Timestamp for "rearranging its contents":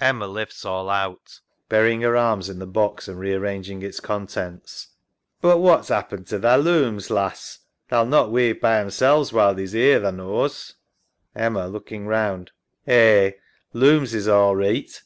3.20-4.88